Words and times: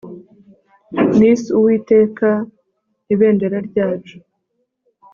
NISSIUWITEKA 1.19 2.31
IBENDERA 3.13 3.57
RYACU 3.67 4.17